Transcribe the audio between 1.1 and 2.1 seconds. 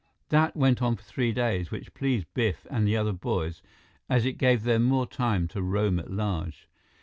days, which